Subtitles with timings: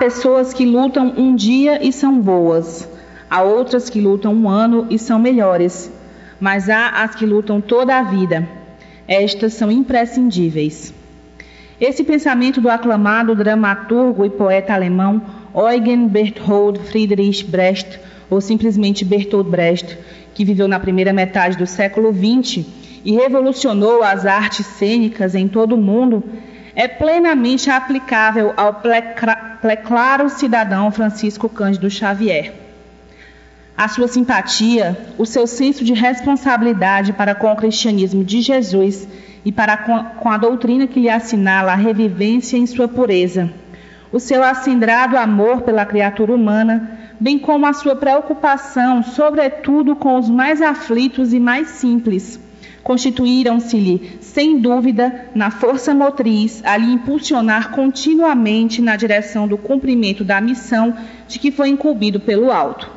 [0.00, 2.88] Pessoas que lutam um dia e são boas,
[3.28, 5.92] há outras que lutam um ano e são melhores,
[6.40, 8.48] mas há as que lutam toda a vida.
[9.06, 10.94] Estas são imprescindíveis.
[11.78, 15.20] Esse pensamento do aclamado dramaturgo e poeta alemão
[15.54, 19.98] Eugen Berthold Friedrich Brecht, ou simplesmente Bertolt Brecht,
[20.32, 22.64] que viveu na primeira metade do século XX
[23.04, 26.24] e revolucionou as artes cênicas em todo o mundo,
[26.74, 28.80] é plenamente aplicável ao
[29.60, 32.52] pleclaro cidadão Francisco Cândido Xavier.
[33.76, 39.08] A sua simpatia, o seu senso de responsabilidade para com o cristianismo de Jesus
[39.44, 43.50] e para com a doutrina que lhe assinala a revivência em sua pureza,
[44.12, 50.28] o seu acendrado amor pela criatura humana, bem como a sua preocupação, sobretudo, com os
[50.28, 52.38] mais aflitos e mais simples,
[52.82, 60.40] constituíram-se-lhe, sem dúvida, na força motriz a lhe impulsionar continuamente na direção do cumprimento da
[60.40, 60.96] missão
[61.28, 62.90] de que foi incumbido pelo alto.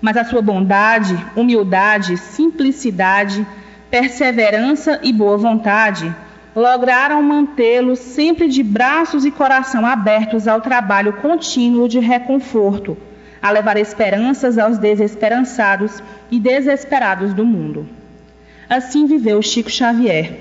[0.00, 3.46] Mas a sua bondade, humildade, simplicidade,
[3.90, 6.14] perseverança e boa vontade
[6.54, 12.96] lograram mantê-lo sempre de braços e coração abertos ao trabalho contínuo de reconforto,
[13.42, 17.86] a levar esperanças aos desesperançados e desesperados do mundo.
[18.68, 20.32] Assim viveu Chico Xavier.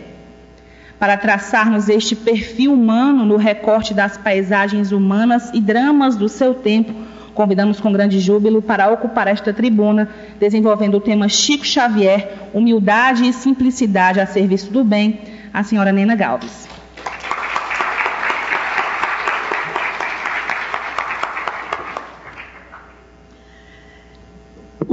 [0.98, 6.94] Para traçarmos este perfil humano no recorte das paisagens humanas e dramas do seu tempo,
[7.34, 10.08] convidamos com grande júbilo para ocupar esta tribuna,
[10.40, 15.20] desenvolvendo o tema Chico Xavier, humildade e simplicidade a serviço do bem,
[15.54, 16.73] a senhora Nena Galves.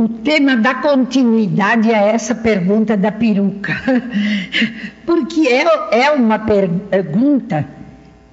[0.01, 3.75] O tema da continuidade a essa pergunta da peruca,
[5.05, 7.69] porque é, é uma pergunta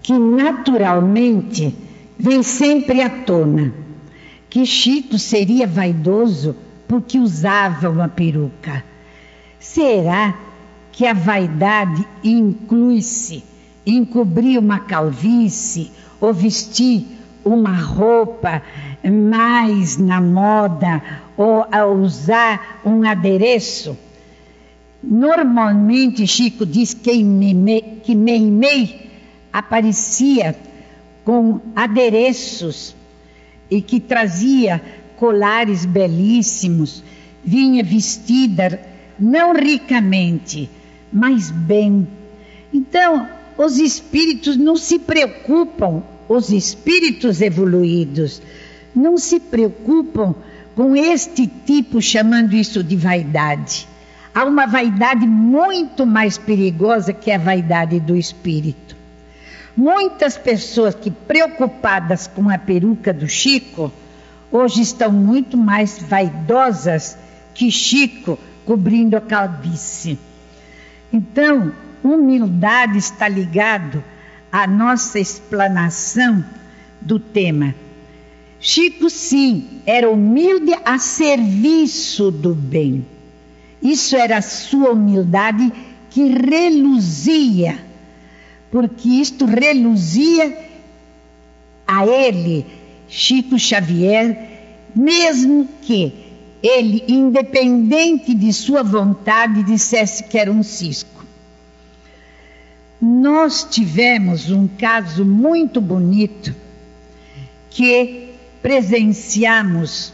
[0.01, 1.75] que naturalmente
[2.17, 3.73] vem sempre à tona.
[4.50, 6.55] Que Chico seria vaidoso
[6.88, 8.81] porque usava uma peruca.
[9.59, 10.35] Será
[10.94, 13.44] que a vaidade inclui-se
[13.85, 15.91] em cobrir uma calvície
[16.22, 17.05] ou vestir
[17.44, 18.61] uma roupa
[19.03, 23.96] mais na moda ou a usar um adereço.
[25.02, 27.24] Normalmente, Chico diz que
[28.16, 29.09] Meimei
[29.53, 30.56] aparecia
[31.24, 32.96] com adereços
[33.70, 34.81] e que trazia
[35.18, 37.03] colares belíssimos,
[37.44, 38.81] vinha vestida
[39.20, 40.70] não ricamente,
[41.12, 42.08] mas bem.
[42.74, 43.28] Então,
[43.58, 48.42] os espíritos não se preocupam, os espíritos evoluídos
[48.96, 50.36] não se preocupam
[50.78, 53.88] com este tipo, chamando isso de vaidade.
[54.32, 58.96] Há uma vaidade muito mais perigosa que a vaidade do espírito.
[59.76, 63.92] Muitas pessoas que preocupadas com a peruca do Chico,
[64.52, 67.18] hoje estão muito mais vaidosas
[67.56, 70.20] que Chico cobrindo a calvície.
[71.12, 71.72] Então,
[72.04, 74.04] humildade está ligado
[74.52, 76.46] à nossa explanação
[77.02, 77.74] do tema
[78.59, 83.06] Chico, sim, era humilde a serviço do bem.
[83.81, 85.72] Isso era a sua humildade
[86.09, 87.78] que reluzia,
[88.72, 90.57] porque isto reluzia
[91.88, 92.66] a ele,
[93.07, 96.12] Chico Xavier, mesmo que
[96.62, 101.23] ele, independente de sua vontade, dissesse que era um cisco.
[103.00, 106.53] Nós tivemos um caso muito bonito
[107.69, 108.27] que
[108.67, 110.11] presenciamos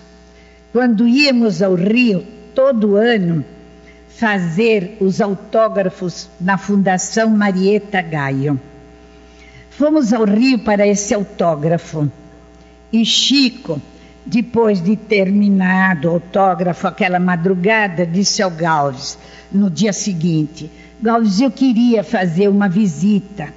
[0.71, 3.43] quando íamos ao Rio todo ano
[4.09, 8.61] fazer os autógrafos na Fundação Marieta Gaio.
[9.71, 12.07] Fomos ao Rio para esse autógrafo
[12.91, 13.81] e Chico,
[14.23, 19.17] depois de terminado o autógrafo aquela madrugada, disse ao Galves
[19.51, 20.69] no dia seguinte:
[21.01, 23.51] Galves, eu queria fazer uma visita.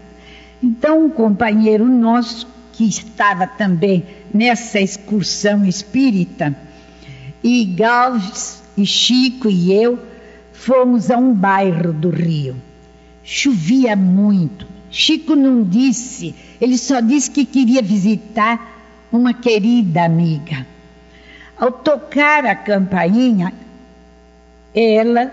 [0.63, 6.55] Então, um companheiro nosso que estava também nessa excursão espírita,
[7.43, 9.99] e Galves, e Chico e eu
[10.53, 12.55] fomos a um bairro do Rio.
[13.25, 14.67] Chovia muito.
[14.91, 20.67] Chico não disse, ele só disse que queria visitar uma querida amiga.
[21.57, 23.55] Ao tocar a campainha,
[24.75, 25.33] ela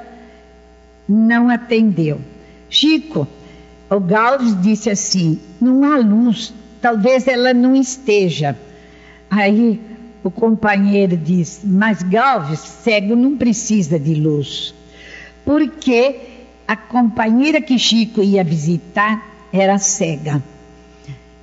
[1.07, 2.22] não atendeu.
[2.69, 3.28] Chico,
[3.90, 8.57] o Galves disse assim: não há luz, talvez ela não esteja.
[9.31, 9.80] Aí
[10.21, 14.75] o companheiro diz: Mas Galves, cego não precisa de luz.
[15.45, 16.18] Porque
[16.68, 20.44] a companheira que Chico ia visitar era cega.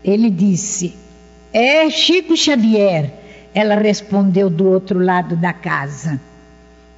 [0.04, 0.94] Ele disse:
[1.52, 3.10] É Chico Xavier,
[3.54, 6.20] ela respondeu do outro lado da casa.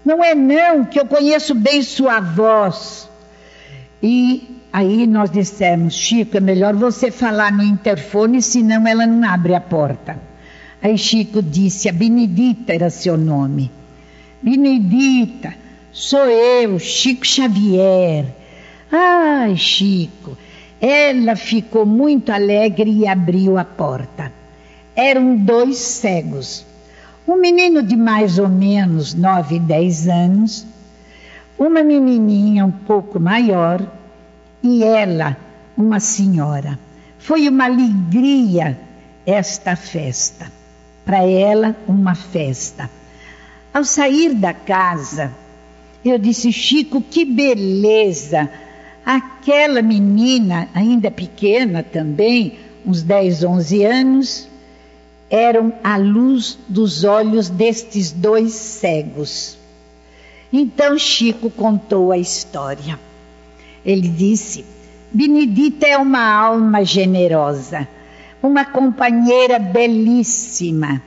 [0.05, 3.09] Não é não, que eu conheço bem sua voz.
[4.03, 9.55] E aí nós dissemos, Chico, é melhor você falar no interfone, senão ela não abre
[9.55, 10.19] a porta.
[10.83, 13.71] Aí Chico disse, a Benedita era seu nome.
[14.43, 15.55] Benedita,
[15.93, 18.27] sou eu, Chico Xavier.
[18.91, 20.37] Ai, Chico.
[20.81, 24.33] Ela ficou muito alegre e abriu a porta.
[24.97, 26.67] Eram dois cegos.
[27.27, 30.67] Um menino de mais ou menos nove, dez anos,
[31.67, 33.81] uma menininha um pouco maior
[34.63, 35.37] e ela,
[35.77, 36.79] uma senhora.
[37.19, 38.79] Foi uma alegria
[39.25, 40.51] esta festa.
[41.05, 42.91] Para ela, uma festa.
[43.73, 45.33] Ao sair da casa,
[46.05, 48.51] eu disse, Chico, que beleza!
[49.05, 54.49] Aquela menina, ainda pequena também, uns 10, 11 anos,
[55.29, 59.59] eram a luz dos olhos destes dois cegos.
[60.53, 62.99] Então Chico contou a história.
[63.85, 64.65] Ele disse:
[65.11, 67.89] Benedita é uma alma generosa,
[68.43, 71.03] uma companheira belíssima,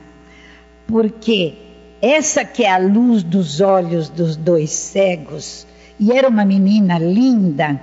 [0.87, 1.53] porque
[2.01, 5.65] essa que é a luz dos olhos dos dois cegos,
[5.99, 7.79] e era uma menina linda,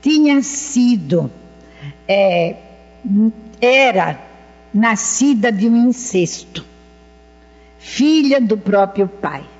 [0.00, 1.30] tinha sido,
[2.08, 2.56] é,
[3.60, 4.18] era
[4.72, 6.64] nascida de um incesto,
[7.78, 9.51] filha do próprio pai.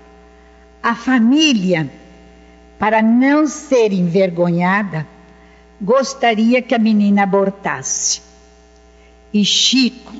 [0.82, 1.88] A família,
[2.76, 5.06] para não ser envergonhada,
[5.81, 8.20] gostaria que a menina abortasse.
[9.32, 10.12] E Chico,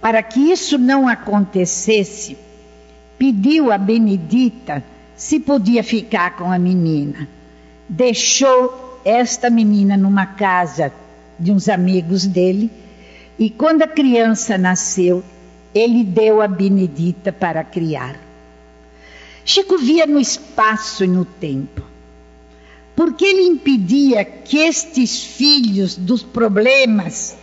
[0.00, 2.36] para que isso não acontecesse,
[3.18, 4.84] pediu a Benedita
[5.16, 7.26] se podia ficar com a menina.
[7.88, 10.92] Deixou esta menina numa casa
[11.38, 12.70] de uns amigos dele
[13.38, 15.24] e quando a criança nasceu,
[15.74, 18.29] ele deu a Benedita para criar.
[19.44, 21.82] Chico via no espaço e no tempo.
[22.94, 27.36] Porque ele impedia que estes filhos dos problemas,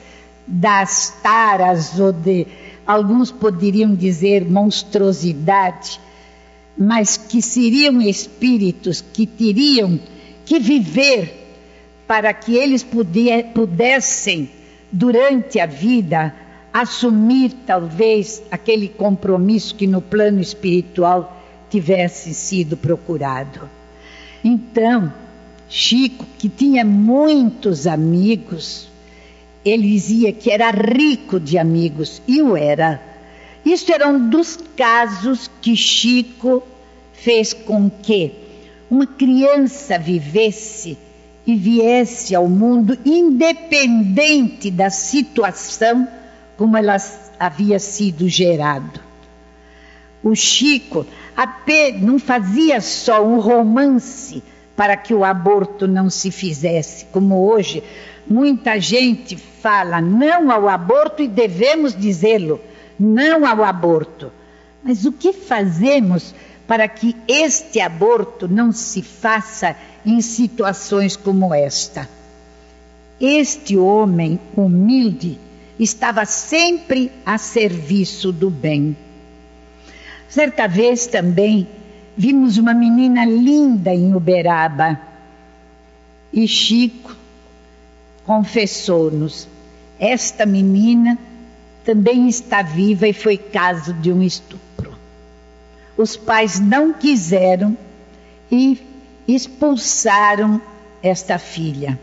[0.45, 2.47] das taras ou de
[2.85, 5.99] alguns poderiam dizer monstruosidade,
[6.77, 9.99] mas que seriam espíritos que teriam
[10.45, 11.45] que viver
[12.07, 12.85] para que eles
[13.53, 14.49] pudessem
[14.91, 16.33] durante a vida,
[16.71, 21.36] assumir talvez aquele compromisso que no plano espiritual
[21.69, 23.69] tivesse sido procurado.
[24.43, 25.11] Então,
[25.69, 28.89] Chico, que tinha muitos amigos,
[29.65, 33.01] ele dizia que era rico de amigos, e o era.
[33.65, 36.63] Isso era um dos casos que Chico
[37.11, 38.31] fez com que
[38.89, 40.97] uma criança vivesse
[41.45, 46.07] e viesse ao mundo independente da situação
[46.55, 46.95] como ela
[47.39, 48.99] havia sido gerado.
[50.23, 51.05] O Chico
[52.01, 54.41] não fazia só um romance
[54.75, 57.83] para que o aborto não se fizesse, como hoje
[58.27, 62.59] muita gente fala não ao aborto e devemos dizê-lo,
[62.99, 64.31] não ao aborto.
[64.83, 66.33] Mas o que fazemos
[66.67, 72.07] para que este aborto não se faça em situações como esta.
[73.19, 75.39] Este homem humilde
[75.79, 78.95] estava sempre a serviço do bem.
[80.29, 81.67] Certa vez também
[82.15, 84.99] vimos uma menina linda em Uberaba
[86.33, 87.15] e Chico
[88.25, 89.47] confessou-nos:
[89.99, 91.17] esta menina
[91.85, 94.93] também está viva e foi caso de um estupro.
[95.95, 97.77] Os pais não quiseram
[98.51, 98.79] e
[99.27, 100.61] expulsaram
[101.01, 101.97] esta filha.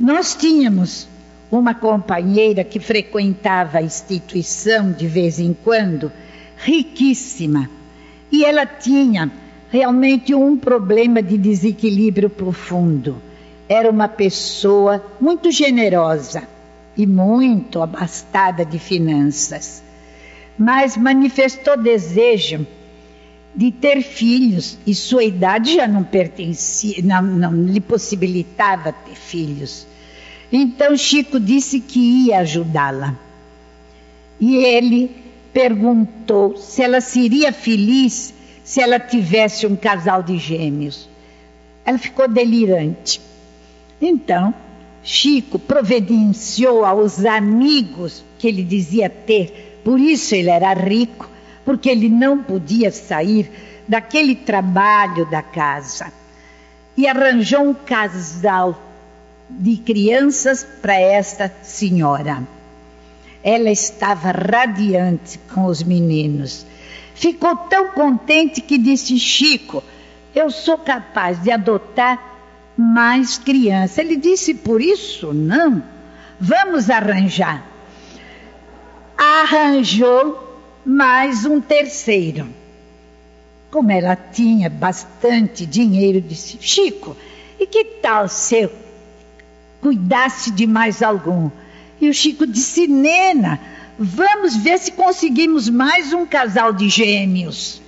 [0.00, 1.06] Nós tínhamos
[1.50, 6.10] uma companheira que frequentava a instituição de vez em quando,
[6.56, 7.68] riquíssima,
[8.32, 9.30] e ela tinha
[9.70, 13.20] realmente um problema de desequilíbrio profundo.
[13.68, 16.44] Era uma pessoa muito generosa
[16.96, 19.82] e muito abastada de finanças,
[20.56, 22.66] mas manifestou desejo
[23.54, 29.89] de ter filhos e sua idade já não pertencia, não, não lhe possibilitava ter filhos.
[30.52, 33.14] Então Chico disse que ia ajudá-la.
[34.40, 35.10] E ele
[35.52, 41.08] perguntou se ela seria feliz se ela tivesse um casal de gêmeos.
[41.84, 43.20] Ela ficou delirante.
[44.00, 44.54] Então,
[45.02, 51.28] Chico providenciou aos amigos que ele dizia ter, por isso ele era rico,
[51.64, 53.50] porque ele não podia sair
[53.88, 56.12] daquele trabalho da casa.
[56.96, 58.89] E arranjou um casal
[59.58, 62.42] de crianças para esta senhora.
[63.42, 66.66] Ela estava radiante com os meninos.
[67.14, 69.82] Ficou tão contente que disse: Chico,
[70.34, 72.18] eu sou capaz de adotar
[72.76, 73.98] mais crianças.
[73.98, 75.82] Ele disse: Por isso, não.
[76.38, 77.66] Vamos arranjar.
[79.16, 82.48] Arranjou mais um terceiro.
[83.70, 87.16] Como ela tinha bastante dinheiro, disse: Chico,
[87.58, 88.89] e que tal se eu
[89.80, 91.50] cuidasse de mais algum?
[92.00, 93.60] E o Chico disse: Nena,
[93.98, 97.80] vamos ver se conseguimos mais um casal de gêmeos.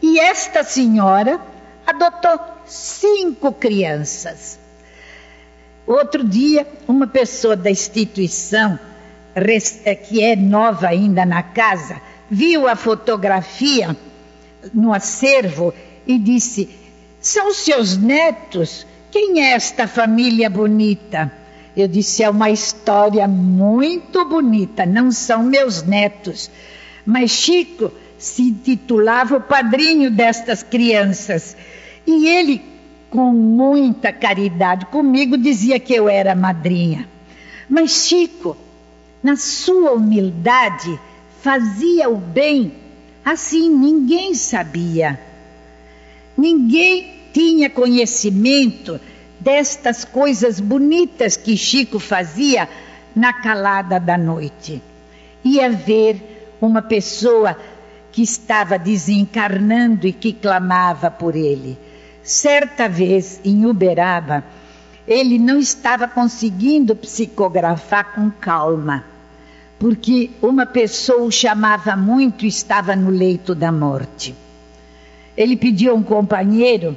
[0.00, 1.40] E esta senhora
[1.86, 4.58] adotou cinco crianças.
[5.86, 8.78] Outro dia, uma pessoa da instituição,
[9.34, 13.96] eh, que é nova ainda na casa, viu a fotografia
[14.74, 15.72] no acervo
[16.06, 16.68] e disse:
[17.20, 18.86] São seus netos?
[19.10, 21.32] Quem é esta família bonita?
[21.76, 26.50] Eu disse: é uma história muito bonita, não são meus netos.
[27.04, 31.56] Mas Chico se intitulava o padrinho destas crianças.
[32.06, 32.62] E ele,
[33.10, 37.08] com muita caridade comigo, dizia que eu era madrinha.
[37.68, 38.56] Mas Chico,
[39.22, 40.98] na sua humildade,
[41.40, 42.72] fazia o bem
[43.26, 45.18] assim, ninguém sabia.
[46.38, 48.98] Ninguém tinha conhecimento
[49.38, 52.66] destas coisas bonitas que Chico fazia
[53.14, 54.82] na calada da noite.
[55.44, 57.54] Ia ver uma pessoa
[58.10, 61.76] que estava desencarnando e que clamava por ele.
[62.22, 64.42] Certa vez, em Uberaba,
[65.06, 69.04] ele não estava conseguindo psicografar com calma,
[69.78, 74.34] porque uma pessoa o chamava muito e estava no leito da morte.
[75.36, 76.96] Ele pediu a um companheiro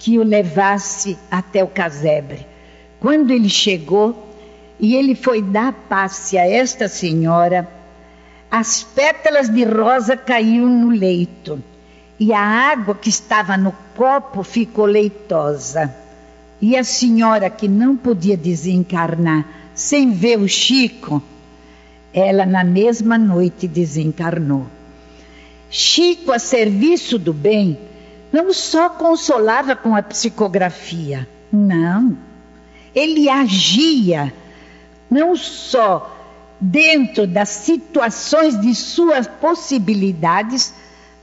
[0.00, 2.46] que o levasse até o casebre.
[2.98, 4.28] Quando ele chegou
[4.80, 7.68] e ele foi dar passe a esta senhora,
[8.50, 11.62] as pétalas de rosa caíram no leito
[12.18, 15.94] e a água que estava no copo ficou leitosa.
[16.62, 21.22] E a senhora que não podia desencarnar sem ver o Chico,
[22.12, 24.66] ela na mesma noite desencarnou.
[25.68, 27.78] Chico, a serviço do bem,
[28.32, 32.16] não só consolava com a psicografia, não.
[32.94, 34.32] Ele agia
[35.10, 36.16] não só
[36.60, 40.74] dentro das situações de suas possibilidades,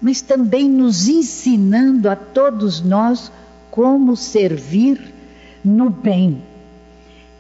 [0.02, 3.32] mas também nos ensinando a todos nós
[3.72, 5.14] como servir
[5.64, 6.42] no bem.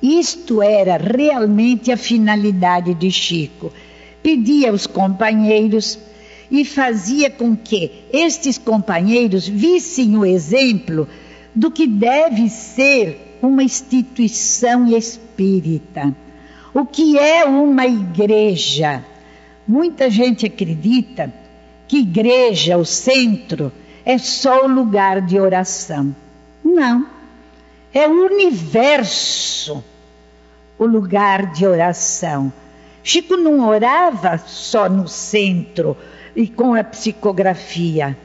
[0.01, 3.73] Isto era realmente a finalidade de Chico.
[4.21, 5.97] Pedia aos companheiros
[6.49, 11.07] e fazia com que estes companheiros vissem o exemplo
[11.53, 16.15] do que deve ser uma instituição espírita.
[16.73, 19.03] O que é uma igreja?
[19.67, 21.33] Muita gente acredita
[21.87, 23.71] que igreja, o centro,
[24.05, 26.15] é só o lugar de oração.
[26.63, 27.07] Não.
[27.93, 29.83] É o universo
[30.77, 32.51] o lugar de oração.
[33.03, 35.97] Chico não orava só no centro,
[36.37, 38.15] e com a psicografia.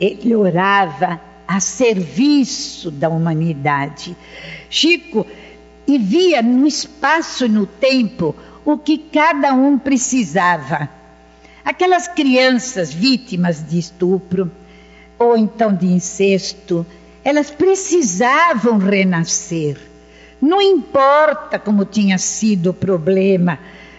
[0.00, 4.16] Ele orava a serviço da humanidade.
[4.70, 5.26] Chico
[5.86, 10.88] e via no espaço e no tempo o que cada um precisava.
[11.62, 14.50] Aquelas crianças vítimas de estupro
[15.18, 16.86] ou então de incesto,
[17.22, 19.76] elas precisavam renascer.
[20.40, 23.58] Não importa como tinha sido o problema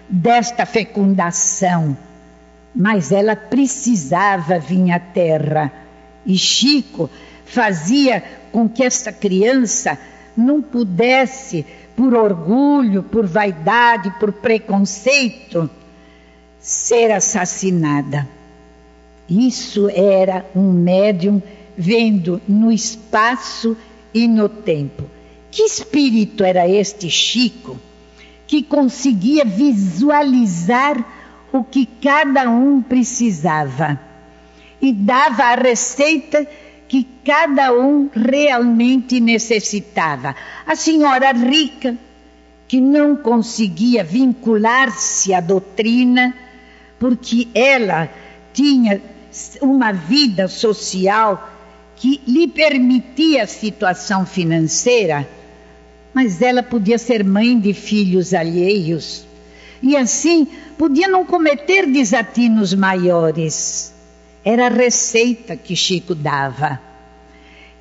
[0.10, 1.96] desta fecundação
[2.76, 5.72] mas ela precisava vir à terra.
[6.26, 7.10] E Chico
[7.46, 9.98] fazia com que essa criança
[10.36, 11.66] não pudesse,
[11.96, 15.70] por orgulho, por vaidade, por preconceito,
[16.60, 18.28] ser assassinada.
[19.30, 21.42] Isso era um médium
[21.78, 23.78] vendo no espaço
[24.14, 25.04] e no tempo.
[25.52, 27.78] Que espírito era este Chico
[28.48, 31.23] que conseguia visualizar
[31.54, 34.00] o que cada um precisava.
[34.82, 36.46] e dava a receita
[36.90, 40.36] que cada um realmente necessitava.
[40.68, 41.96] A senhora rica,
[42.68, 46.36] que não conseguia vincular-se à doutrina,
[47.00, 48.10] porque ela
[48.52, 49.02] tinha
[49.62, 51.50] uma vida social
[51.96, 55.26] que lhe permitia a situação financeira,
[56.14, 59.26] mas ela podia ser mãe de filhos alheios
[59.84, 60.48] e assim
[60.78, 63.94] podia não cometer desatinos maiores.
[64.44, 66.80] Era a receita que Chico dava.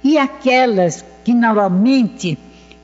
[0.03, 2.37] E aquelas que normalmente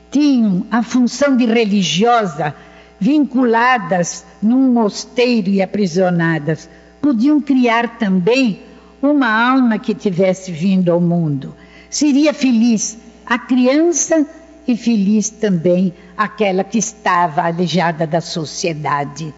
[0.09, 2.55] tinham a função de religiosa
[2.97, 6.69] vinculadas num mosteiro e aprisionadas,
[7.01, 8.61] podiam criar também
[9.01, 11.55] uma alma que tivesse vindo ao mundo.
[11.89, 14.25] Seria feliz a criança
[14.71, 19.33] e feliz também aquela que estava aleijada da sociedade.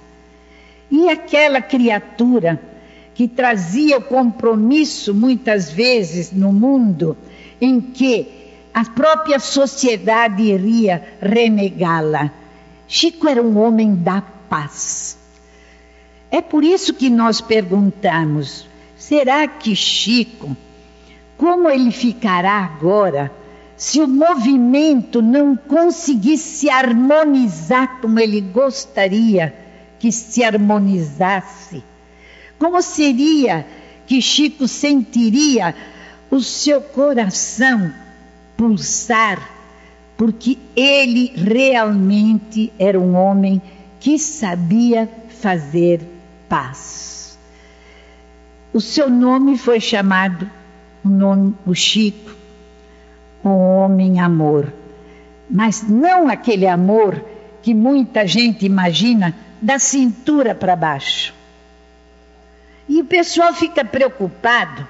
[0.91, 2.59] E aquela criatura
[3.13, 7.15] que trazia o compromisso, muitas vezes, no mundo,
[7.61, 8.27] em que
[8.73, 12.29] a própria sociedade iria renegá-la.
[12.85, 15.17] Chico era um homem da paz.
[16.29, 20.57] É por isso que nós perguntamos: será que Chico,
[21.37, 23.31] como ele ficará agora,
[23.81, 29.55] se o movimento não conseguisse se harmonizar como ele gostaria
[29.97, 31.83] que se harmonizasse?
[32.59, 33.65] Como seria
[34.05, 35.73] que Chico sentiria
[36.29, 37.91] o seu coração
[38.55, 39.49] pulsar?
[40.15, 43.59] Porque ele realmente era um homem
[43.99, 45.09] que sabia
[45.41, 46.01] fazer
[46.47, 47.35] paz.
[48.71, 50.47] O seu nome foi chamado,
[51.03, 52.40] o nome, o Chico,
[53.43, 54.71] um homem amor.
[55.49, 57.23] Mas não aquele amor
[57.61, 61.33] que muita gente imagina da cintura para baixo.
[62.87, 64.87] E o pessoal fica preocupado.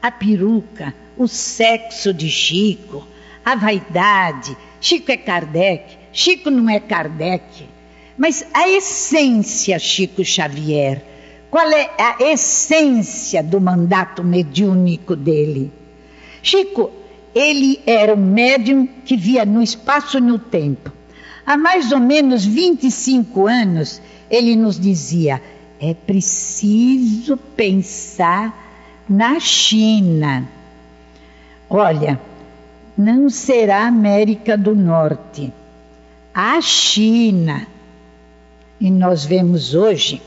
[0.00, 3.06] A peruca, o sexo de Chico,
[3.44, 4.56] a vaidade.
[4.80, 7.68] Chico é Kardec, Chico não é Kardec.
[8.16, 11.02] Mas a essência, Chico Xavier,
[11.50, 15.70] qual é a essência do mandato mediúnico dele?
[16.42, 16.90] Chico,
[17.34, 20.92] ele era um médium que via no espaço e no tempo.
[21.46, 25.40] Há mais ou menos 25 anos, ele nos dizia:
[25.80, 30.48] é preciso pensar na China.
[31.68, 32.20] Olha,
[32.96, 35.52] não será América do Norte,
[36.32, 37.66] a China.
[38.80, 40.20] E nós vemos hoje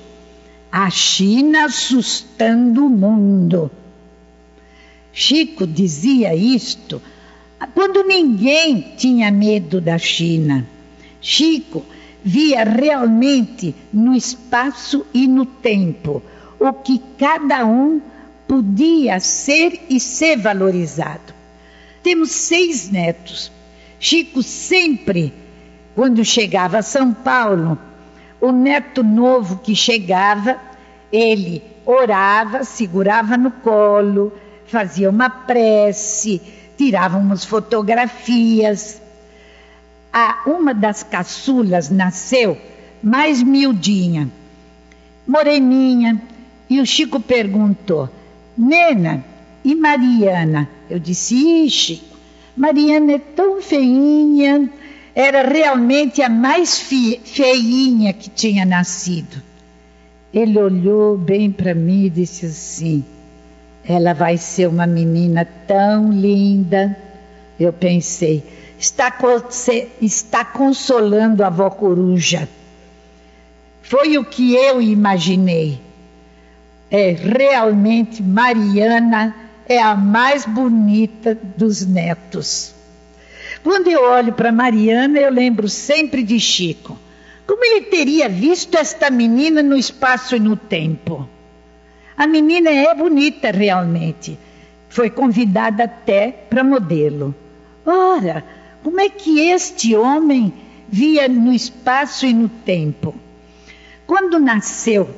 [0.72, 3.72] a China assustando o mundo.
[5.18, 7.02] Chico dizia isto
[7.74, 10.68] quando ninguém tinha medo da China.
[11.22, 11.86] Chico
[12.22, 16.22] via realmente no espaço e no tempo
[16.60, 18.02] o que cada um
[18.46, 21.34] podia ser e ser valorizado.
[22.04, 23.50] Temos seis netos.
[23.98, 25.34] Chico sempre,
[25.96, 27.80] quando chegava a São Paulo,
[28.42, 30.60] o neto novo que chegava,
[31.10, 34.34] ele orava, segurava no colo,
[34.68, 36.42] fazia uma prece,
[36.78, 39.02] tirava umas fotografias
[40.12, 42.58] a uma das caçulas nasceu
[43.04, 44.30] mais miudinha,
[45.28, 46.22] moreninha,
[46.70, 48.10] e o Chico perguntou:
[48.58, 49.24] Nena,
[49.64, 50.70] e Mariana?
[50.90, 52.18] Eu disse: Ih, Chico,
[52.56, 54.70] Mariana é tão feinha,
[55.14, 59.44] era realmente a mais feinha que tinha nascido.
[60.34, 63.06] Ele olhou bem para mim e disse assim:
[63.88, 66.98] Ela vai ser uma menina tão linda.
[67.60, 68.44] Eu pensei,
[68.80, 69.14] está,
[70.02, 72.50] está consolando a avó coruja.
[73.82, 75.80] Foi o que eu imaginei.
[76.90, 79.36] É realmente Mariana
[79.68, 82.74] é a mais bonita dos netos.
[83.64, 86.98] Quando eu olho para Mariana, eu lembro sempre de Chico.
[87.48, 91.28] Como ele teria visto esta menina no espaço e no tempo?
[92.18, 94.38] A menina é bonita realmente.
[94.90, 97.36] Foi convidada até para modelo.
[97.86, 98.44] Ora,
[98.84, 100.54] como é que este homem
[100.88, 103.14] via no espaço e no tempo?
[104.08, 105.10] Quando nasceu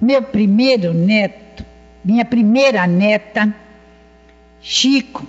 [0.00, 1.64] meu primeiro neto,
[2.04, 3.54] minha primeira neta,
[4.60, 5.26] Chico,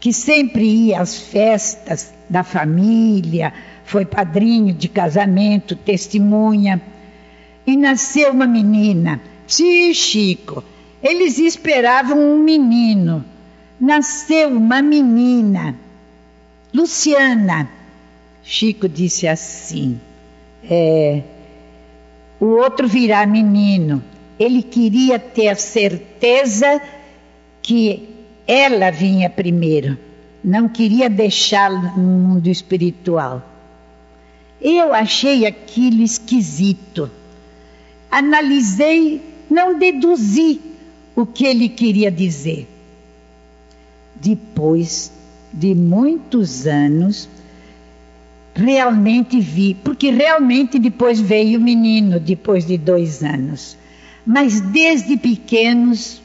[0.00, 3.52] que sempre ia às festas da família,
[3.84, 6.80] foi padrinho de casamento, testemunha,
[7.66, 9.20] e nasceu uma menina.
[9.46, 10.64] Sim, Chico,
[11.02, 13.24] eles esperavam um menino.
[13.80, 15.76] Nasceu uma menina.
[16.72, 17.68] Luciana,
[18.42, 20.00] Chico disse assim:
[20.68, 21.22] é,
[22.40, 24.02] o outro virá menino.
[24.38, 26.80] Ele queria ter a certeza
[27.62, 28.08] que
[28.46, 29.96] ela vinha primeiro,
[30.42, 33.42] não queria deixá-lo no mundo espiritual.
[34.60, 37.10] Eu achei aquilo esquisito.
[38.10, 40.60] Analisei, não deduzi
[41.14, 42.66] o que ele queria dizer.
[44.16, 45.12] Depois
[45.52, 47.28] de muitos anos,
[48.54, 53.76] realmente vi, porque realmente depois veio o menino, depois de dois anos.
[54.26, 56.22] Mas desde pequenos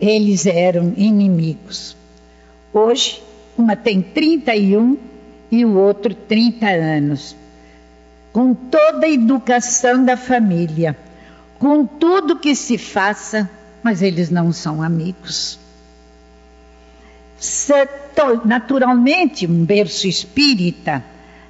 [0.00, 1.96] eles eram inimigos.
[2.72, 3.22] Hoje,
[3.56, 4.96] uma tem 31
[5.50, 7.36] e o outro 30 anos.
[8.32, 10.96] Com toda a educação da família,
[11.58, 13.48] com tudo que se faça,
[13.82, 15.58] mas eles não são amigos.
[18.44, 21.04] Naturalmente, um berço espírita,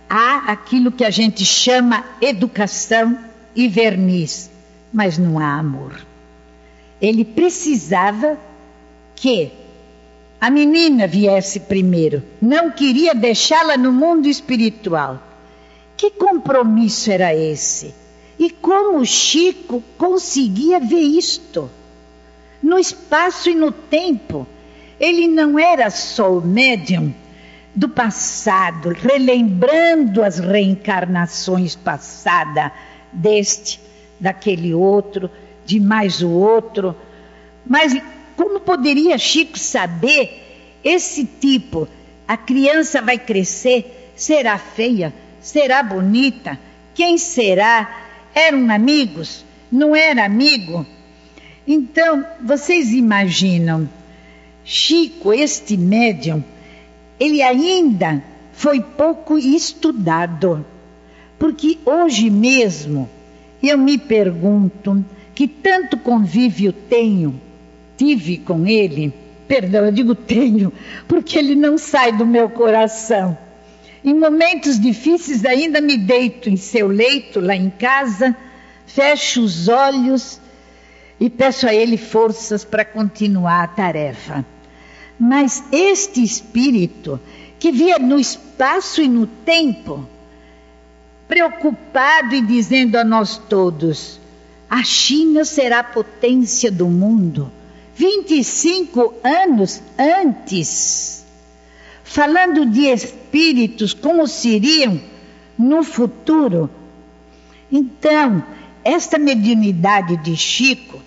[0.09, 3.19] há aquilo que a gente chama educação
[3.55, 4.51] e verniz,
[4.93, 6.07] mas não há amor.
[7.01, 8.39] Ele precisava
[9.15, 9.53] que
[10.41, 15.21] a menina viesse primeiro, não queria deixá-la no mundo espiritual.
[15.97, 17.93] Que compromisso era esse?
[18.39, 21.69] E como Chico conseguia ver isto?
[22.63, 24.47] No espaço e no tempo.
[25.01, 27.13] Ele não era só o médium
[27.75, 32.73] do passado, relembrando as reencarnações passadas
[33.13, 33.81] deste,
[34.19, 35.31] daquele outro,
[35.65, 36.97] de mais o outro.
[37.67, 37.97] Mas
[38.37, 41.89] como poderia Chico saber esse tipo?
[42.27, 46.59] A criança vai crescer, será feia, será bonita,
[46.95, 48.08] quem será?
[48.39, 49.45] Eram amigos?
[49.71, 50.87] Não era amigo?
[51.67, 53.89] Então, vocês imaginam,
[54.65, 56.45] Chico, este médium,
[57.19, 58.23] ele ainda
[58.53, 60.65] foi pouco estudado.
[61.37, 63.11] Porque hoje mesmo
[63.61, 67.41] eu me pergunto que tanto convívio tenho,
[67.97, 69.13] tive com ele,
[69.49, 70.73] perdão, eu digo tenho,
[71.09, 73.37] porque ele não sai do meu coração.
[74.09, 78.35] Em momentos difíceis ainda me deito em seu leito lá em casa,
[78.87, 80.41] fecho os olhos
[81.21, 84.47] e peço a ele forças para continuar a tarefa.
[85.21, 87.21] Mas este espírito
[87.59, 90.09] que via no espaço e no tempo,
[91.29, 94.19] preocupado e dizendo a nós todos:
[94.71, 97.53] a China será a potência do mundo.
[97.95, 101.18] 25 anos antes,
[102.09, 104.99] falando de espíritos como seriam
[105.59, 106.71] no futuro.
[107.71, 108.43] Então,
[108.83, 111.01] esta mediunidade de Chico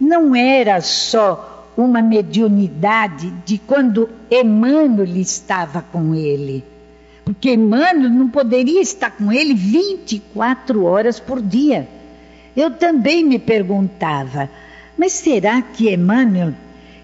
[0.00, 6.62] não era só uma mediunidade de quando Emmanuel estava com ele.
[7.24, 11.88] Porque Emmanuel não poderia estar com ele 24 horas por dia.
[12.56, 14.48] Eu também me perguntava,
[14.96, 16.54] mas será que Emmanuel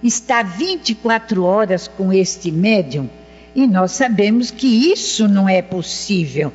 [0.01, 3.09] está 24 horas com este médium?
[3.55, 6.53] E nós sabemos que isso não é possível.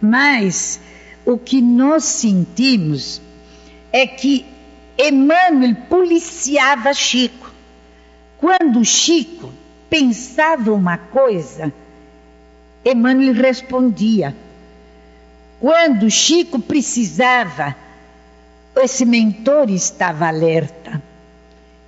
[0.00, 0.80] Mas
[1.24, 3.20] o que nós sentimos
[3.92, 4.46] é que
[4.98, 7.50] Emmanuel policiava Chico.
[8.38, 9.52] Quando Chico
[9.88, 11.72] pensava uma coisa,
[12.84, 14.34] Emmanuel respondia.
[15.58, 17.76] Quando Chico precisava,
[18.76, 21.02] esse mentor estava alerta.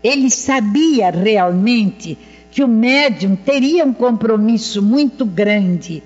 [0.03, 2.19] Ele sabia realmente
[2.53, 6.03] que o médium teria um compromisso muito grande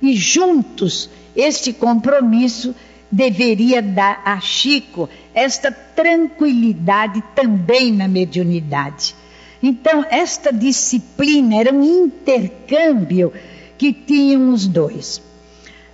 [0.00, 2.74] e juntos este compromisso
[3.10, 9.14] deveria dar a Chico esta tranquilidade também na mediunidade.
[9.60, 13.32] Então, esta disciplina era um intercâmbio
[13.76, 15.20] que tinham os dois.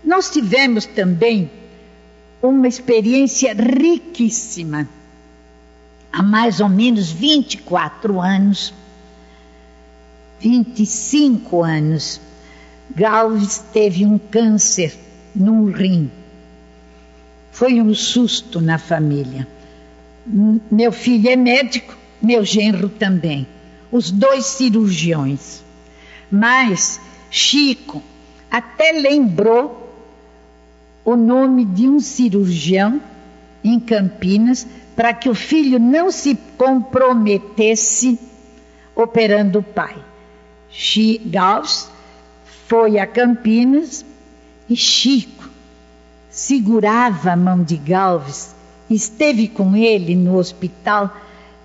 [0.04, 1.50] Nós tivemos também
[2.42, 4.86] uma experiência riquíssima.
[6.12, 8.74] Há mais ou menos 24 anos,
[10.44, 12.20] 25 anos,
[12.94, 14.94] Galves teve um câncer
[15.34, 16.10] num rim.
[17.50, 19.48] Foi um susto na família.
[20.70, 23.46] Meu filho é médico, meu genro também
[23.94, 25.62] os dois cirurgiões.
[26.28, 28.02] Mas Chico
[28.50, 29.94] até lembrou
[31.04, 33.00] o nome de um cirurgião
[33.62, 38.18] em Campinas para que o filho não se comprometesse
[38.96, 39.94] operando o pai.
[41.26, 41.90] Gauss
[42.66, 44.04] foi a Campinas
[44.68, 45.48] e Chico
[46.34, 48.52] segurava a mão de Galves,
[48.90, 51.16] esteve com ele no hospital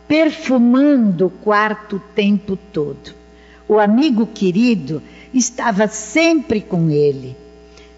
[0.08, 3.16] perfumando o quarto o tempo todo.
[3.68, 5.02] O amigo querido
[5.34, 7.36] estava sempre com ele.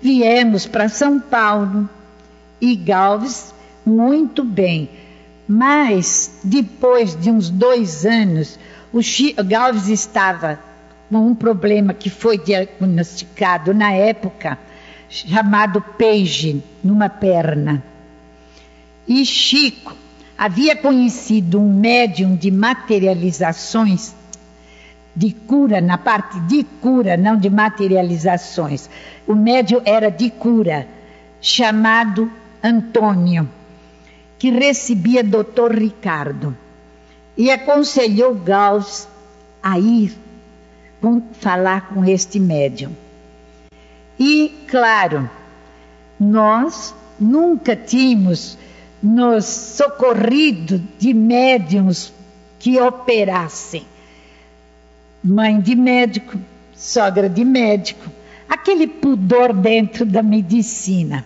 [0.02, 1.90] Viemos para São Paulo
[2.60, 3.54] e Galves
[3.86, 4.90] muito bem,
[5.46, 8.58] mas depois de uns dois anos,
[8.94, 9.02] O
[9.44, 10.58] Galves estava
[11.20, 14.58] um problema que foi diagnosticado na época,
[15.10, 17.84] chamado peixe numa perna.
[19.08, 19.96] E Chico
[20.38, 24.16] havia conhecido um médium de materializações
[25.16, 28.90] de cura, na parte de cura, não de materializações.
[29.28, 30.88] O médium era de cura,
[31.42, 32.32] chamado
[32.64, 33.50] Antônio,
[34.40, 36.56] que recebia doutor Ricardo
[37.38, 39.08] e aconselhou Gauss
[39.62, 40.31] a ir com,
[41.40, 42.92] falar com este médium.
[44.20, 45.30] E, claro,
[46.20, 48.58] nós nunca tínhamos
[49.02, 52.14] nos socorrido de médiums
[52.60, 53.86] que operassem.
[55.24, 56.38] Mãe de médico,
[56.76, 58.10] sogra de médico,
[58.48, 61.26] aquele pudor dentro da medicina.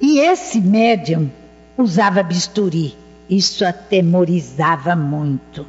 [0.00, 1.30] E esse médium
[1.76, 2.94] usava bisturi,
[3.28, 5.66] isso atemorizava muito.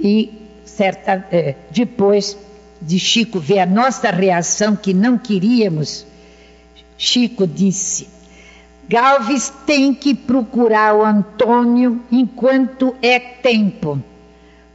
[0.00, 2.36] E certa, eh, depois
[2.80, 6.06] de Chico ver a nossa reação que não queríamos,
[6.96, 8.08] Chico disse:
[8.88, 14.02] Galves tem que procurar o Antônio enquanto é tempo,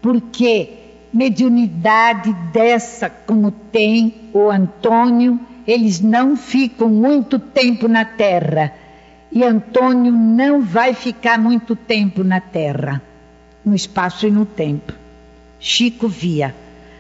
[0.02, 0.70] porque
[1.12, 8.74] mediunidade dessa como tem o Antônio, eles não ficam muito tempo na terra.
[9.32, 13.02] E Antônio não vai ficar muito tempo na terra,
[13.66, 15.05] no espaço e no tempo.
[15.60, 16.56] Chico via.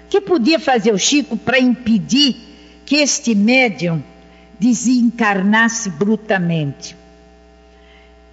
[0.05, 2.35] O que podia fazer o Chico para impedir
[2.85, 4.01] que este médium
[4.59, 6.95] desencarnasse brutamente?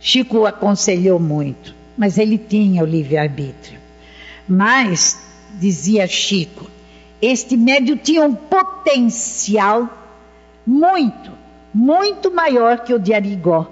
[0.00, 3.78] Chico o aconselhou muito, mas ele tinha o livre-arbítrio.
[4.48, 5.18] Mas,
[5.58, 6.68] dizia Chico,
[7.20, 9.88] este médium tinha um potencial
[10.66, 11.30] muito,
[11.72, 13.70] muito maior que o de Arigó.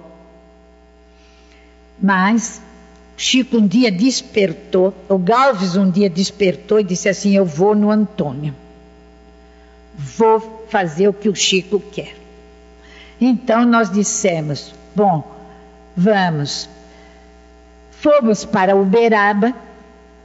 [2.01, 2.61] Mas
[3.21, 7.91] Chico um dia despertou, o Galves um dia despertou e disse assim: Eu vou no
[7.91, 8.51] Antônio,
[9.95, 12.15] vou fazer o que o Chico quer.
[13.21, 15.23] Então nós dissemos: Bom,
[15.95, 16.67] vamos.
[17.91, 19.53] Fomos para Uberaba,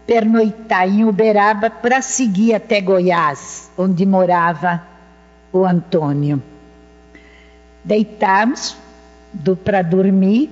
[0.07, 4.83] pernoitar em Uberaba para seguir até Goiás, onde morava
[5.53, 6.43] o Antônio.
[7.85, 8.75] Deitamos
[9.63, 10.51] para dormir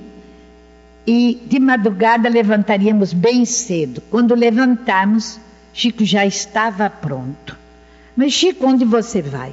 [1.07, 4.03] e de madrugada levantaríamos bem cedo.
[4.11, 5.39] Quando levantamos,
[5.73, 7.57] Chico já estava pronto.
[8.17, 9.53] Mas Chico, onde você vai?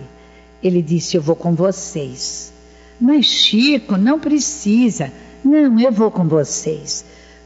[0.63, 2.53] Ele disse: Eu vou com vocês.
[2.99, 5.11] Mas Chico, não precisa.
[5.43, 7.03] Não, eu vou com vocês.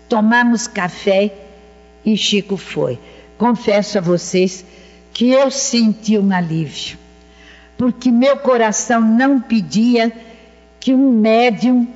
[0.09, 1.33] Tomamos café
[2.05, 2.99] e Chico foi.
[3.37, 4.65] Confesso a vocês
[5.13, 6.97] que eu senti um alívio,
[7.77, 10.11] porque meu coração não pedia
[10.79, 11.87] que um médium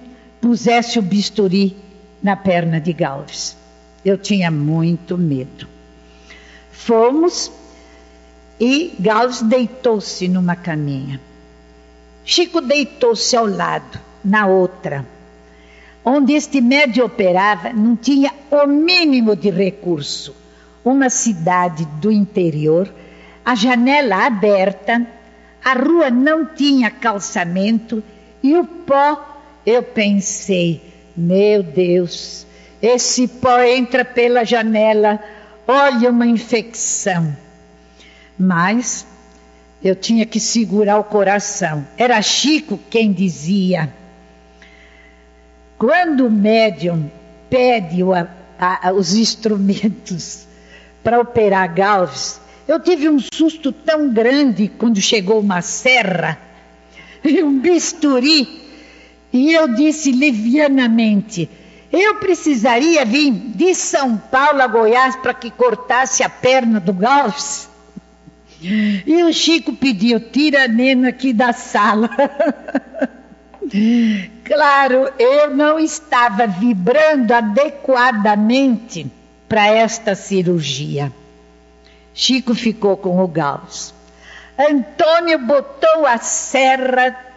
[0.42, 1.76] pusesse o bisturi
[2.22, 3.58] na perna de Galves.
[4.04, 5.68] Eu tinha muito medo.
[6.72, 7.52] Fomos
[8.60, 11.20] e Galves deitou-se numa caminha.
[12.24, 15.06] Chico deitou-se ao lado, na outra.
[16.04, 20.36] Onde este médio operava, não tinha o mínimo de recurso.
[20.84, 22.92] Uma cidade do interior,
[23.46, 25.06] a janela aberta,
[25.64, 28.04] a rua não tinha calçamento
[28.42, 30.82] e o pó, eu pensei,
[31.20, 32.48] meu Deus,
[32.82, 35.20] esse pó entra pela janela,
[35.68, 37.36] olha uma infecção.
[38.38, 39.06] Mas
[39.84, 41.86] eu tinha que segurar o coração.
[41.98, 43.94] Era Chico quem dizia.
[45.78, 47.12] Quando o médium
[47.50, 50.48] pede o, a, os instrumentos
[51.04, 56.40] para operar Galves, eu tive um susto tão grande quando chegou uma serra
[57.24, 58.69] e um bisturi
[59.32, 61.48] e eu disse levianamente:
[61.92, 67.68] eu precisaria vir de São Paulo a Goiás para que cortasse a perna do Galves.
[68.62, 72.10] E o Chico pediu: tira a nena aqui da sala.
[74.44, 79.08] claro, eu não estava vibrando adequadamente
[79.48, 81.12] para esta cirurgia.
[82.14, 83.96] Chico ficou com o Gauss.
[84.60, 87.29] Antônio botou a serra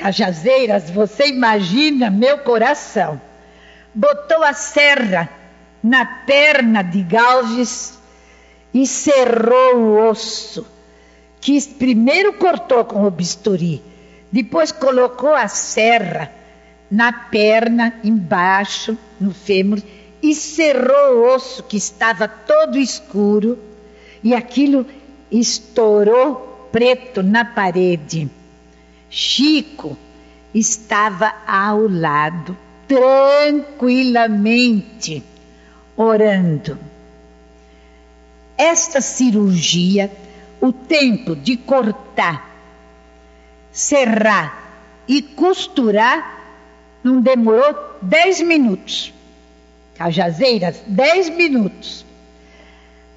[0.00, 3.20] Cajazeiras, você imagina meu coração.
[3.94, 5.28] Botou a serra
[5.82, 7.98] na perna de Galves
[8.72, 10.66] e cerrou o osso,
[11.38, 13.82] que primeiro cortou com o bisturi,
[14.32, 16.32] depois colocou a serra
[16.90, 19.82] na perna, embaixo, no fêmur,
[20.22, 23.58] e cerrou o osso que estava todo escuro,
[24.24, 24.86] e aquilo
[25.30, 28.39] estourou preto na parede.
[29.10, 29.98] Chico
[30.54, 35.24] estava ao lado, tranquilamente,
[35.96, 36.78] orando.
[38.56, 40.08] esta cirurgia,
[40.60, 42.48] o tempo de cortar,
[43.72, 44.56] serrar
[45.08, 46.38] e costurar
[47.02, 49.12] não demorou 10 minutos.
[49.96, 52.06] Cajazeiras, 10 minutos.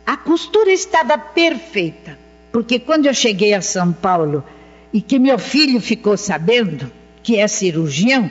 [0.05, 2.17] A costura estava perfeita,
[2.51, 4.43] porque quando eu cheguei a São Paulo
[4.93, 6.91] e que meu filho ficou sabendo
[7.23, 8.29] que é cirurgião,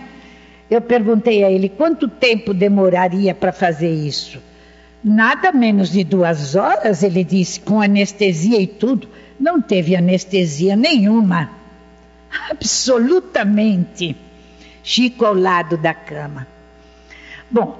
[0.71, 4.41] eu perguntei a ele quanto tempo demoraria para fazer isso.
[5.03, 9.09] Nada menos de duas horas, ele disse, com anestesia e tudo.
[9.39, 11.51] Não teve anestesia nenhuma.
[12.51, 14.17] Absolutamente.
[14.85, 16.47] Chico ao lado da cama.
[17.51, 17.79] Bom,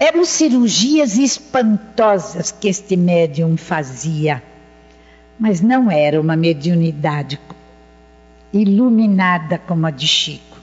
[0.00, 4.42] eram cirurgias espantosas que este médium fazia,
[5.38, 7.38] mas não era uma mediunidade
[8.52, 10.58] iluminada como a de Chico.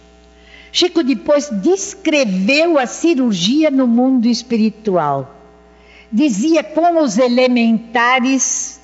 [0.71, 5.35] Chico depois descreveu a cirurgia no mundo espiritual
[6.15, 8.79] dizia como os elementares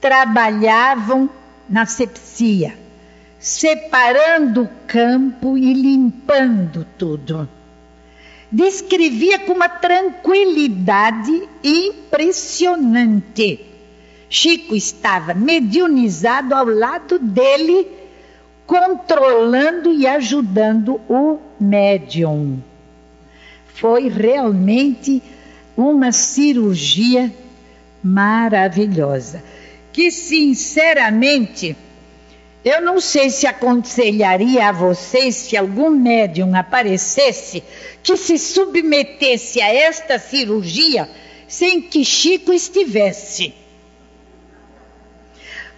[0.00, 1.30] trabalhavam
[1.68, 2.76] na sepsia,
[3.38, 7.48] separando o campo e limpando tudo.
[8.52, 13.64] Descrevia com uma tranquilidade impressionante.
[14.28, 17.88] Chico estava mediunizado ao lado dele,
[18.66, 22.62] controlando e ajudando o médium.
[23.74, 25.22] Foi realmente
[25.76, 27.32] uma cirurgia
[28.02, 29.42] maravilhosa.
[29.92, 31.76] Que, sinceramente,
[32.64, 37.62] eu não sei se aconselharia a vocês, se algum médium aparecesse,
[38.02, 41.08] que se submetesse a esta cirurgia
[41.46, 43.54] sem que Chico estivesse.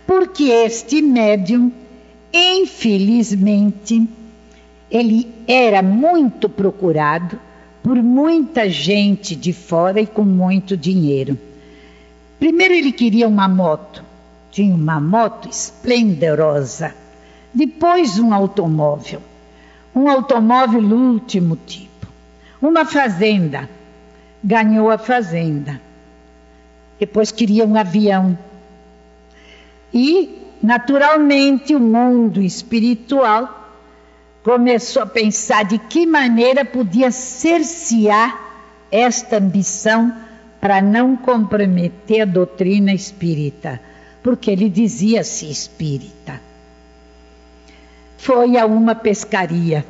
[0.07, 1.73] Porque este médium,
[2.33, 4.09] infelizmente,
[4.91, 7.39] ele era muito procurado
[7.83, 11.39] por muita gente de fora e com muito dinheiro.
[12.39, 14.05] Primeiro ele queria uma moto,
[14.51, 16.95] tinha uma moto esplendorosa.
[17.55, 19.23] Depois um automóvel,
[19.95, 22.07] um automóvel último tipo.
[22.61, 23.69] Uma fazenda,
[24.43, 25.81] ganhou a fazenda.
[26.99, 28.37] Depois queria um avião.
[29.93, 33.71] E, naturalmente, o mundo espiritual
[34.43, 38.37] começou a pensar de que maneira podia cercear
[38.91, 40.13] esta ambição
[40.61, 43.81] para não comprometer a doutrina espírita,
[44.25, 46.41] porque ele dizia-se espírita.
[48.19, 49.87] Foi a uma pescaria,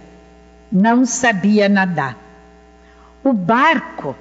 [0.70, 2.18] não sabia nadar.
[3.24, 4.14] O barco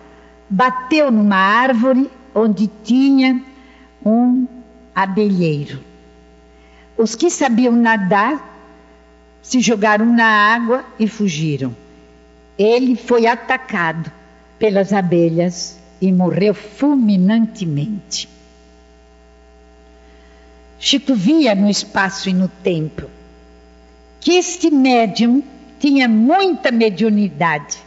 [0.50, 3.44] bateu numa árvore onde tinha
[4.06, 4.48] um
[4.96, 5.95] abelheiro.
[6.98, 8.54] Os que sabiam nadar
[9.42, 11.76] se jogaram na água e fugiram.
[12.58, 14.12] Ele foi atacado
[14.58, 18.30] pelas abelhas e morreu fulminantemente.
[20.80, 23.10] Chico via no espaço e no tempo
[24.20, 25.44] que este médium
[25.80, 27.78] tinha muita mediunidade,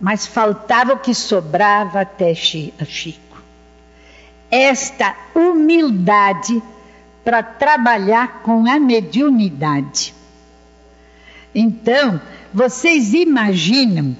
[0.00, 3.42] mas faltava o que sobrava até Chico.
[4.50, 6.62] Esta humildade
[7.28, 10.14] para trabalhar com a mediunidade.
[11.54, 12.18] Então,
[12.54, 14.16] vocês imaginam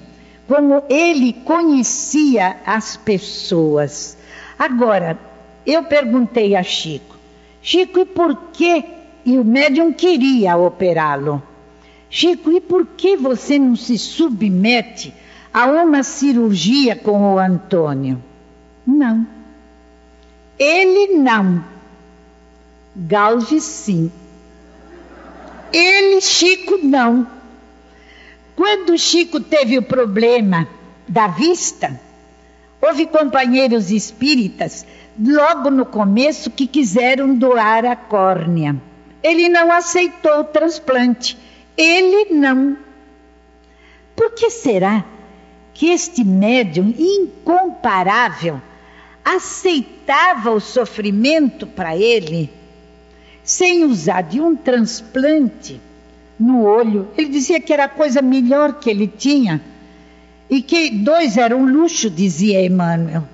[0.47, 4.15] como ele conhecia as pessoas.
[4.59, 5.19] Agora,
[5.65, 7.17] eu perguntei a Chico,
[7.63, 8.85] Chico, e por que?
[9.25, 11.43] E o médium queria operá-lo.
[12.11, 15.15] Chico, e por que você não se submete
[15.51, 18.23] a uma cirurgia com o Antônio?
[18.87, 19.27] Não.
[20.59, 21.78] Ele não.
[22.95, 24.11] Galves sim.
[25.73, 27.27] Ele, Chico, não.
[28.57, 30.67] Quando Chico teve o problema
[31.07, 32.01] da vista,
[32.81, 34.87] houve companheiros espíritas,
[35.19, 38.77] logo no começo, que quiseram doar a córnea.
[39.23, 41.37] Ele não aceitou o transplante.
[41.77, 42.77] Ele não.
[44.17, 45.05] Por que será
[45.73, 48.61] que este médium incomparável
[49.25, 52.58] aceitava o sofrimento para ele?
[53.49, 55.81] Sem usar de um transplante
[56.39, 57.09] no olho.
[57.17, 59.63] Ele dizia que era a coisa melhor que ele tinha
[60.51, 63.25] e que dois era um luxo, dizia Emmanuel.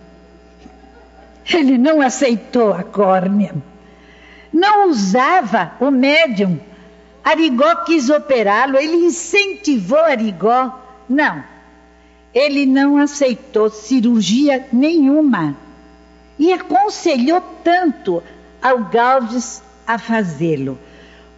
[1.52, 3.56] Ele não aceitou a córnea,
[4.52, 6.60] não usava o médium.
[7.24, 10.80] Arigó quis operá-lo, ele incentivou Arigó.
[11.08, 11.42] Não,
[12.32, 15.56] ele não aceitou cirurgia nenhuma
[16.38, 18.22] e aconselhou tanto
[18.62, 20.78] ao Galdes a fazê-lo.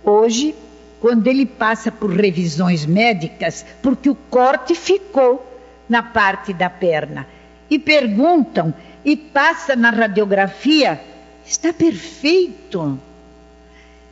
[0.03, 0.55] Hoje,
[1.01, 5.44] quando ele passa por revisões médicas, porque o corte ficou
[5.88, 7.26] na parte da perna,
[7.70, 8.72] e perguntam
[9.05, 11.01] e passa na radiografia,
[11.44, 12.99] está perfeito.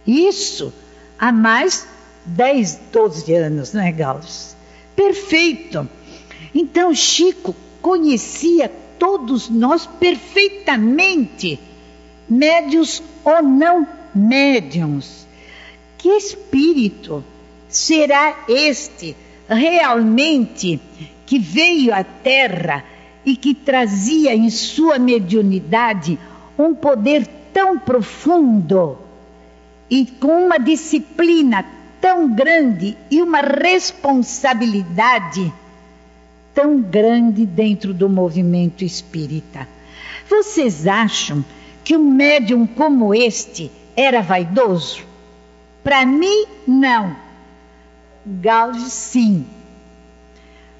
[0.06, 0.72] Isso
[1.18, 1.86] há mais
[2.26, 4.56] 10, 12 anos, não é, Gauss?
[4.94, 5.88] Perfeito.
[6.54, 11.58] Então Chico conhecia todos nós perfeitamente,
[12.28, 15.26] médios ou não médiums.
[15.98, 17.24] Que espírito
[17.68, 19.16] será este
[19.48, 20.80] realmente
[21.26, 22.84] que veio à Terra
[23.24, 26.18] e que trazia em sua mediunidade
[26.58, 28.98] um poder tão profundo
[29.88, 31.64] e com uma disciplina
[32.00, 35.52] tão grande e uma responsabilidade
[36.54, 39.66] tão grande dentro do movimento espírita.
[40.28, 41.44] Vocês acham
[41.82, 45.02] que um médium como este era vaidoso?
[45.82, 47.16] Para mim, não.
[48.24, 49.46] Gauss, sim.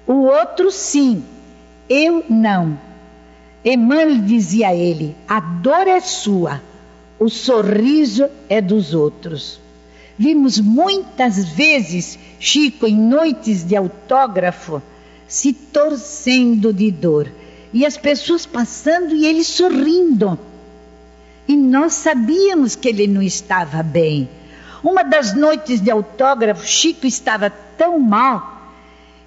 [0.07, 1.25] O outro, sim.
[1.89, 2.79] Eu, não.
[3.65, 6.61] Emmanuel dizia a ele: a dor é sua,
[7.19, 9.61] o sorriso é dos outros.
[10.17, 14.83] Vimos muitas vezes Chico em noites de autógrafo
[15.27, 17.33] se torcendo de dor
[17.73, 20.39] e as pessoas passando e ele sorrindo.
[21.47, 24.29] E nós sabíamos que ele não estava bem.
[24.83, 28.73] Uma das noites de autógrafo, Chico estava tão mal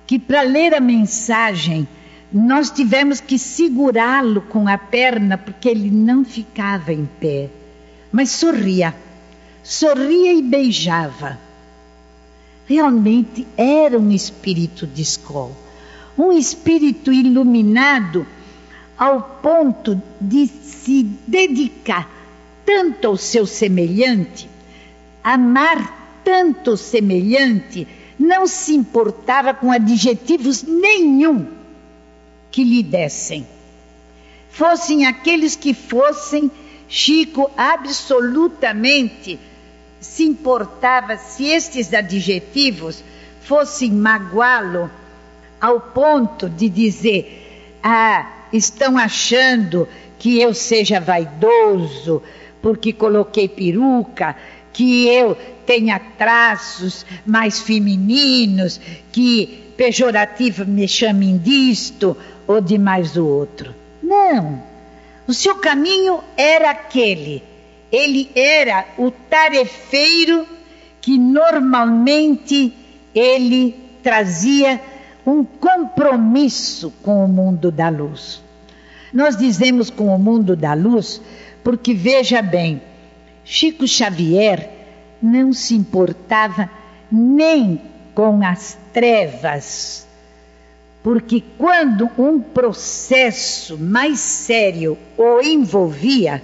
[0.05, 1.87] que para ler a mensagem
[2.31, 7.49] nós tivemos que segurá-lo com a perna porque ele não ficava em pé,
[8.11, 8.93] mas sorria
[9.67, 11.37] sorria e beijava.
[12.65, 15.51] Realmente era um espírito de escola,
[16.17, 18.25] um espírito iluminado
[18.97, 22.09] ao ponto de se dedicar
[22.65, 24.49] tanto ao seu semelhante,
[25.23, 27.87] amar tanto o semelhante,
[28.19, 31.47] não se importava com adjetivos nenhum
[32.51, 33.47] que lhe dessem.
[34.49, 36.51] Fossem aqueles que fossem,
[36.89, 39.39] Chico absolutamente
[39.99, 43.03] se importava se estes adjetivos
[43.41, 44.89] fossem magoá-lo
[45.59, 49.87] ao ponto de dizer: Ah, estão achando
[50.19, 52.21] que eu seja vaidoso
[52.61, 54.35] porque coloquei peruca,
[54.73, 58.79] que eu tenha traços mais femininos,
[59.11, 62.17] que pejorativo me chamem disto
[62.47, 63.73] ou de mais o outro.
[64.01, 64.63] Não.
[65.27, 67.43] O seu caminho era aquele
[67.91, 70.45] ele era o tarefeiro
[71.01, 72.73] que normalmente
[73.15, 74.81] ele trazia
[75.27, 78.41] um compromisso com o mundo da luz.
[79.13, 81.21] Nós dizemos com o mundo da luz
[81.61, 82.81] porque veja bem,
[83.43, 84.69] Chico Xavier
[85.21, 86.69] não se importava
[87.11, 87.81] nem
[88.15, 90.07] com as trevas,
[91.03, 96.41] porque quando um processo mais sério o envolvia,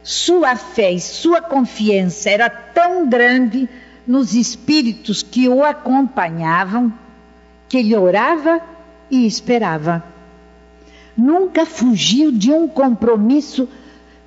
[0.00, 3.68] sua fé e sua confiança era tão grande
[4.06, 6.92] nos espíritos que o acompanhavam
[7.72, 8.60] que ele orava
[9.10, 10.04] e esperava.
[11.16, 13.66] Nunca fugiu de um compromisso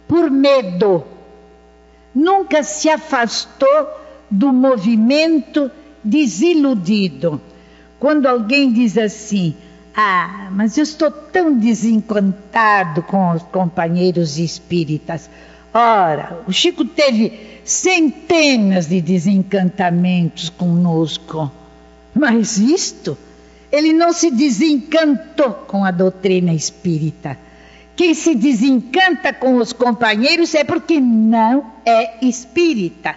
[0.08, 1.04] por medo.
[2.14, 3.88] Nunca se afastou
[4.32, 5.70] do movimento
[6.04, 7.40] desiludido.
[8.00, 9.54] Quando alguém diz assim:
[9.96, 15.30] Ah, mas eu estou tão desencantado com os companheiros espíritas.
[15.72, 21.52] Ora, o Chico teve centenas de desencantamentos conosco,
[22.12, 23.16] mas isto,
[23.76, 27.38] ele não se desencantou com a doutrina espírita.
[27.96, 33.16] Quem se desencanta com os companheiros é porque não é espírita.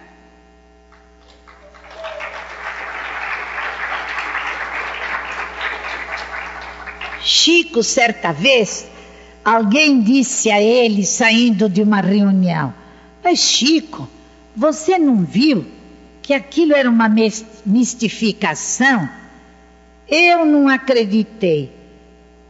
[7.21, 8.87] Chico, certa vez,
[9.43, 12.73] Alguém disse a ele saindo de uma reunião:
[13.23, 14.07] Mas Chico,
[14.55, 15.65] você não viu
[16.21, 17.09] que aquilo era uma
[17.65, 19.09] mistificação?
[20.09, 21.71] Eu não acreditei.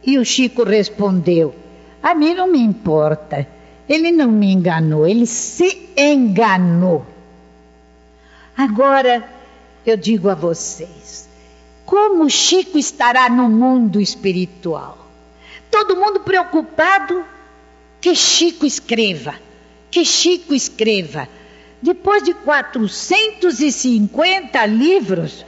[0.02, 1.54] E o Chico respondeu:
[2.02, 3.46] A mim não me importa.
[3.88, 7.04] Ele não me enganou, ele se enganou.
[8.56, 9.28] Agora
[9.84, 11.28] eu digo a vocês:
[11.84, 14.96] como Chico estará no mundo espiritual?
[15.70, 17.24] Todo mundo preocupado
[18.00, 19.34] que Chico escreva,
[19.90, 21.28] que Chico escreva.
[21.82, 25.44] Depois de 450 livros,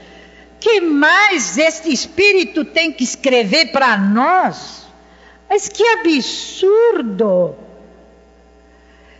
[0.63, 4.87] que mais este espírito tem que escrever para nós?
[5.49, 7.53] Mas que absurdo!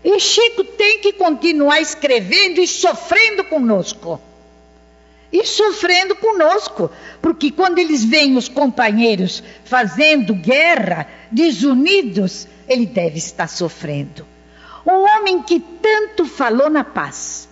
[0.02, 4.22] E Chico tem que continuar escrevendo e sofrendo conosco
[5.34, 13.48] e sofrendo conosco, porque quando eles veem os companheiros fazendo guerra, desunidos, ele deve estar
[13.48, 14.28] sofrendo.
[14.86, 17.50] Um homem que tanto falou na paz.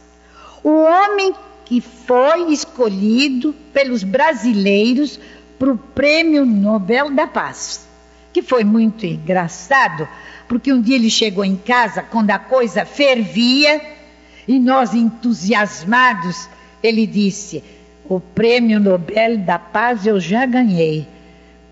[0.63, 1.33] O homem
[1.71, 5.17] que foi escolhido pelos brasileiros
[5.57, 7.87] para o Prêmio Nobel da Paz.
[8.33, 10.05] Que foi muito engraçado,
[10.49, 13.81] porque um dia ele chegou em casa quando a coisa fervia
[14.45, 16.49] e nós entusiasmados,
[16.83, 17.63] ele disse:
[18.03, 21.07] "O Prêmio Nobel da Paz eu já ganhei,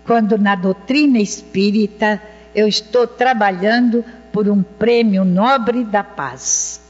[0.02, 2.22] quando na doutrina espírita
[2.54, 6.80] eu estou trabalhando por um prêmio nobre da paz.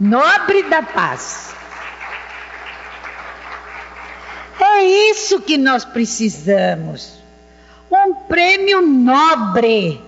[0.00, 1.54] Nobre da paz.
[4.60, 7.18] É isso que nós precisamos.
[7.90, 10.00] Um prêmio nobre,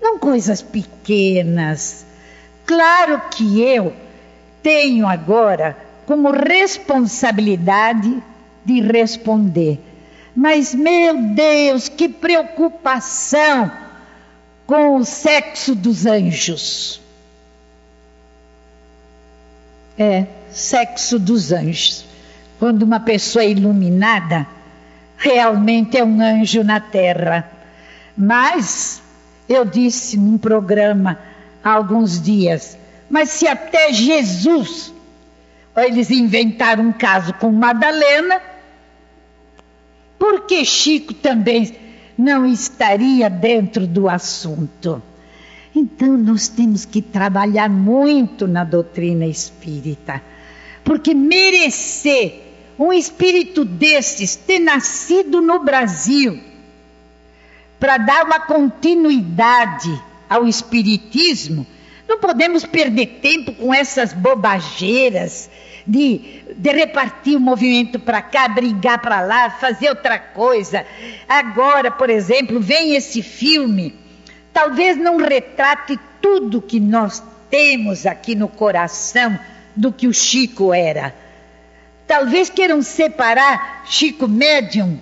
[0.00, 2.06] não coisas pequenas.
[2.66, 3.94] Claro que eu
[4.62, 5.76] tenho agora
[6.06, 8.22] como responsabilidade
[8.64, 9.78] de responder.
[10.34, 13.70] Mas, meu Deus, que preocupação
[14.66, 17.00] com o sexo dos anjos.
[19.98, 22.07] É, sexo dos anjos.
[22.58, 24.46] Quando uma pessoa é iluminada,
[25.16, 27.48] realmente é um anjo na terra.
[28.16, 29.00] Mas,
[29.48, 31.18] eu disse num programa
[31.62, 32.76] há alguns dias,
[33.08, 34.92] mas se até Jesus,
[35.76, 38.40] eles inventaram um caso com Madalena,
[40.18, 41.76] por que Chico também
[42.18, 45.00] não estaria dentro do assunto?
[45.74, 50.20] Então, nós temos que trabalhar muito na doutrina espírita,
[50.82, 52.47] porque merecer
[52.78, 56.38] um espírito desses ter nascido no Brasil
[57.80, 61.66] para dar uma continuidade ao espiritismo,
[62.06, 65.50] não podemos perder tempo com essas bobageiras
[65.86, 70.86] de, de repartir o movimento para cá, brigar para lá, fazer outra coisa.
[71.28, 73.94] Agora, por exemplo, vem esse filme,
[74.52, 79.38] talvez não retrate tudo que nós temos aqui no coração
[79.74, 81.14] do que o Chico era
[82.08, 84.98] Talvez queiram separar Chico médium,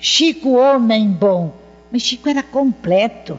[0.00, 1.54] Chico homem bom,
[1.92, 3.38] mas Chico era completo.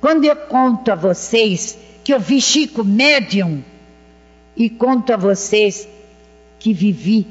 [0.00, 3.62] Quando eu conto a vocês que eu vi Chico médium
[4.56, 5.86] e conto a vocês
[6.58, 7.26] que vivi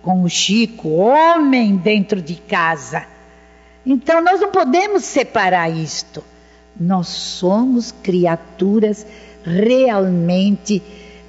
[0.00, 3.06] com o Chico homem dentro de casa.
[3.84, 6.24] Então nós não podemos separar isto.
[6.74, 9.06] Nós somos criaturas
[9.44, 10.82] realmente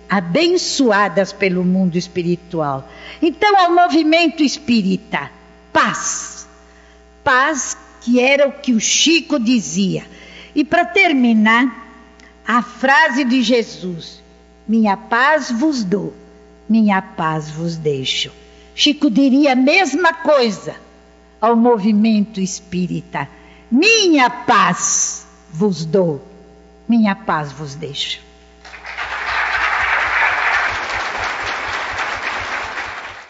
[0.10, 2.90] abençoadas pelo mundo espiritual.
[3.22, 5.32] Então, ao movimento espírita,
[5.72, 6.48] paz.
[7.24, 10.06] Paz que era o que o Chico dizia.
[10.54, 11.86] E para terminar,
[12.48, 14.22] a frase de Jesus:
[14.68, 16.14] Minha paz vos dou,
[16.70, 18.32] minha paz vos deixo.
[18.76, 20.76] Chico diria a mesma coisa
[21.42, 23.28] ao movimento espírita:
[23.72, 26.22] Minha paz vos dou,
[26.88, 28.25] minha paz vos deixo.